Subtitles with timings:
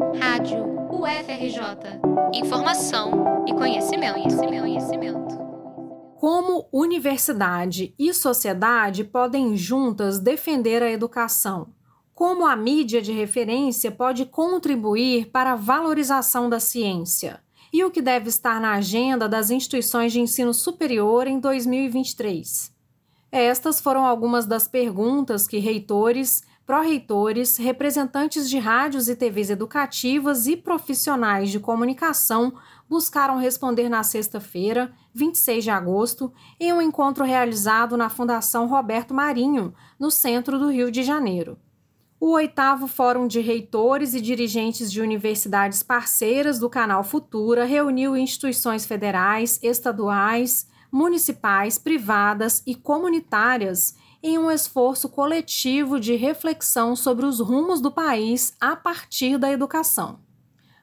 [0.00, 2.00] Rádio UFRJ.
[2.32, 5.38] Informação e conhecimento, conhecimento, conhecimento.
[6.16, 11.68] Como universidade e sociedade podem juntas defender a educação?
[12.14, 17.40] Como a mídia de referência pode contribuir para a valorização da ciência?
[17.70, 22.72] E o que deve estar na agenda das instituições de ensino superior em 2023?
[23.30, 30.56] Estas foram algumas das perguntas que reitores, pró-reitores, representantes de rádios e TVs educativas e
[30.56, 32.52] profissionais de comunicação
[32.88, 39.74] buscaram responder na sexta-feira, 26 de agosto, em um encontro realizado na Fundação Roberto Marinho,
[39.98, 41.58] no centro do Rio de Janeiro.
[42.20, 48.86] O oitavo Fórum de Reitores e Dirigentes de Universidades Parceiras do Canal Futura reuniu instituições
[48.86, 57.80] federais, estaduais, municipais, privadas e comunitárias em um esforço coletivo de reflexão sobre os rumos
[57.80, 60.18] do país a partir da educação.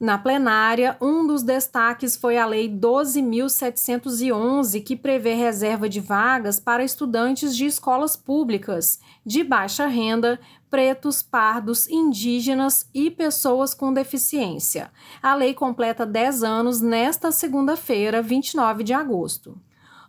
[0.00, 6.82] Na plenária, um dos destaques foi a Lei 12.711, que prevê reserva de vagas para
[6.82, 14.90] estudantes de escolas públicas, de baixa renda, pretos, pardos, indígenas e pessoas com deficiência.
[15.22, 19.60] A lei completa 10 anos nesta segunda-feira, 29 de agosto.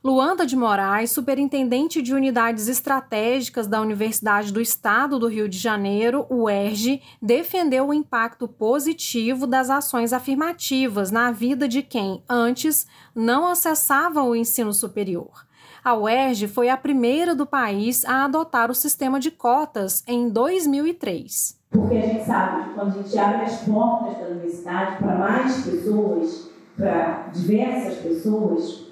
[0.03, 6.25] Luanda de Moraes, superintendente de unidades estratégicas da Universidade do Estado do Rio de Janeiro,
[6.27, 14.23] UERJ, defendeu o impacto positivo das ações afirmativas na vida de quem, antes, não acessava
[14.23, 15.45] o ensino superior.
[15.83, 21.59] A UERJ foi a primeira do país a adotar o sistema de cotas em 2003.
[21.69, 25.63] Porque a gente sabe que quando a gente abre as portas da universidade para mais
[25.63, 28.91] pessoas, para diversas pessoas,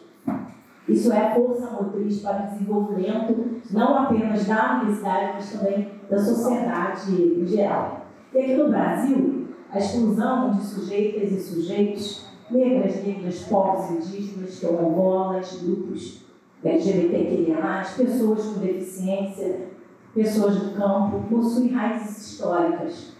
[0.89, 7.11] isso é força motriz para o desenvolvimento não apenas da universidade, mas também da sociedade
[7.11, 8.05] em geral.
[8.33, 15.61] E aqui no Brasil, a exclusão de sujeitas e sujeitos, negras, negras, povos indígenas, quilombolas,
[15.61, 16.25] grupos
[16.63, 19.69] LGBTQIA+, pessoas com deficiência,
[20.13, 23.13] pessoas do campo, possuem raízes históricas.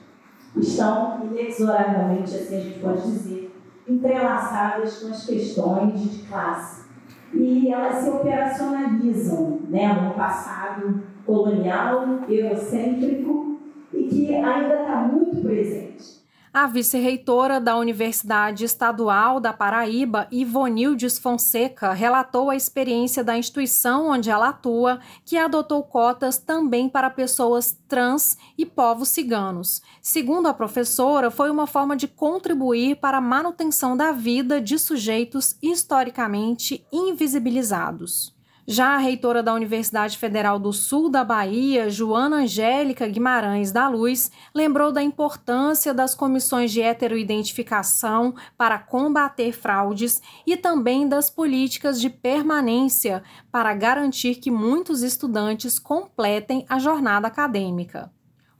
[0.57, 3.55] Estão inexoravelmente, assim a gente pode dizer,
[3.87, 6.88] entrelaçadas com as questões de classe
[7.33, 13.59] e elas se operacionalizam né, no passado colonial, eurocêntrico
[13.93, 16.18] e que ainda está muito presente.
[16.51, 24.31] A vice-reitora da Universidade Estadual da Paraíba, Ivonildes Fonseca, relatou a experiência da instituição onde
[24.31, 29.83] ela atua, que adotou cotas também para pessoas trans e povos ciganos.
[30.01, 35.55] Segundo a professora, foi uma forma de contribuir para a manutenção da vida de sujeitos
[35.61, 38.38] historicamente invisibilizados.
[38.71, 44.31] Já a reitora da Universidade Federal do Sul da Bahia, Joana Angélica Guimarães da Luz,
[44.53, 52.11] lembrou da importância das comissões de heteroidentificação para combater fraudes e também das políticas de
[52.11, 58.11] permanência para garantir que muitos estudantes completem a jornada acadêmica.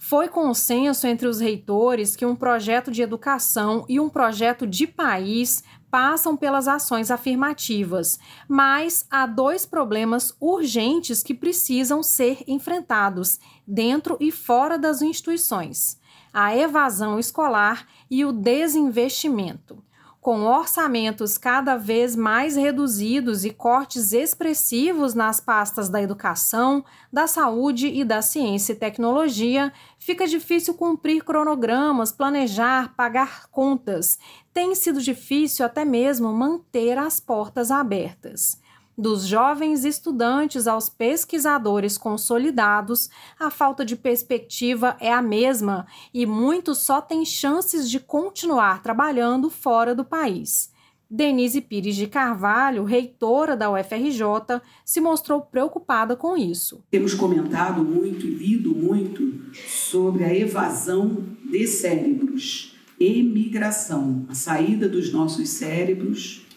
[0.01, 5.61] Foi consenso entre os reitores que um projeto de educação e um projeto de país
[5.91, 8.17] passam pelas ações afirmativas,
[8.47, 15.99] mas há dois problemas urgentes que precisam ser enfrentados dentro e fora das instituições:
[16.33, 19.83] a evasão escolar e o desinvestimento
[20.21, 27.87] com orçamentos cada vez mais reduzidos e cortes expressivos nas pastas da educação, da saúde
[27.87, 34.19] e da ciência e tecnologia, fica difícil cumprir cronogramas, planejar, pagar contas.
[34.53, 38.58] Tem sido difícil até mesmo manter as portas abertas.
[38.99, 46.79] Dos jovens estudantes aos pesquisadores consolidados, a falta de perspectiva é a mesma e muitos
[46.79, 50.69] só têm chances de continuar trabalhando fora do país.
[51.09, 56.83] Denise Pires de Carvalho, reitora da UFRJ, se mostrou preocupada com isso.
[56.91, 65.13] Temos comentado muito e lido muito sobre a evasão de cérebros, emigração, a saída dos
[65.13, 66.48] nossos cérebros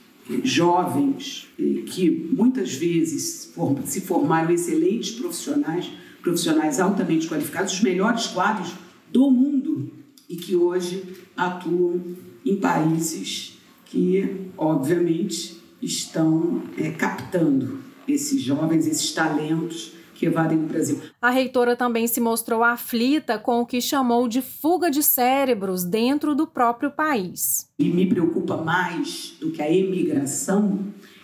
[0.44, 1.48] jovens
[1.86, 3.52] que muitas vezes
[3.84, 5.90] se formaram excelentes profissionais,
[6.22, 8.72] profissionais altamente qualificados, os melhores quadros
[9.10, 9.90] do mundo
[10.28, 11.02] e que hoje
[11.36, 12.00] atuam
[12.44, 21.00] em países que, obviamente, estão é, captando esses jovens, esses talentos que evadem o Brasil.
[21.22, 26.34] A reitora também se mostrou aflita com o que chamou de fuga de cérebros dentro
[26.34, 27.68] do próprio país.
[27.78, 30.80] E me preocupa mais do que a emigração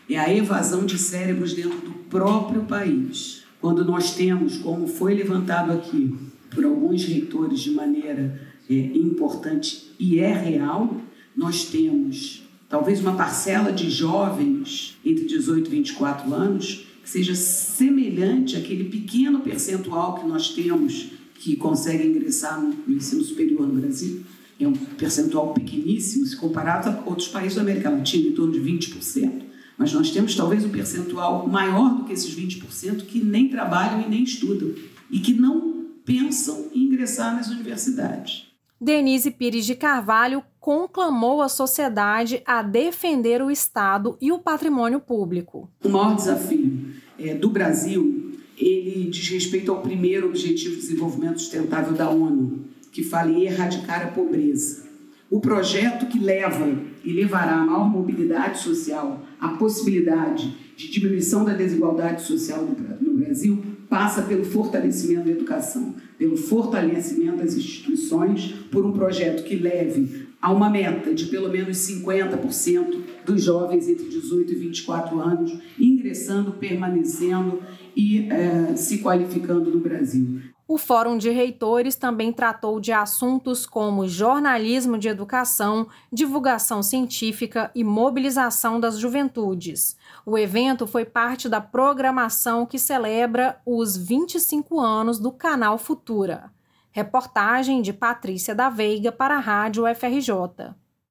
[0.09, 3.43] é a evasão de cérebros dentro do próprio país.
[3.61, 6.17] Quando nós temos, como foi levantado aqui
[6.55, 8.41] por alguns reitores de maneira
[8.71, 10.97] é importante e é real.
[11.37, 18.85] Nós temos talvez uma parcela de jovens entre 18 e 24 anos seja semelhante àquele
[18.85, 24.25] pequeno percentual que nós temos que consegue ingressar no ensino superior no Brasil.
[24.61, 28.61] É um percentual pequeníssimo se comparado a outros países da América Latina, em torno de
[28.61, 29.43] 20%.
[29.79, 34.09] Mas nós temos talvez um percentual maior do que esses 20% que nem trabalham e
[34.09, 34.75] nem estudam
[35.11, 38.49] e que não pensam em ingressar nas universidades.
[38.81, 45.71] Denise Pires de Carvalho conclamou a sociedade a defender o Estado e o patrimônio público.
[45.83, 46.88] O maior desafio
[47.19, 48.29] é, do Brasil
[48.61, 54.03] ele diz respeito ao primeiro Objetivo de Desenvolvimento Sustentável da ONU, que fala em erradicar
[54.03, 54.89] a pobreza.
[55.31, 56.67] O projeto que leva
[57.05, 62.67] e levará a maior mobilidade social, a possibilidade de diminuição da desigualdade social
[63.01, 69.55] no Brasil, passa pelo fortalecimento da educação, pelo fortalecimento das instituições, por um projeto que
[69.55, 75.59] leve a uma meta de pelo menos 50% dos jovens entre 18 e 24 anos
[75.79, 77.63] ingressando, permanecendo
[77.97, 80.41] e é, se qualificando no Brasil.
[80.71, 87.83] O Fórum de Reitores também tratou de assuntos como jornalismo de educação, divulgação científica e
[87.83, 89.97] mobilização das juventudes.
[90.27, 96.51] O evento foi parte da programação que celebra os 25 anos do canal Futura.
[96.91, 100.75] Reportagem de Patrícia da Veiga para a Rádio FRJ.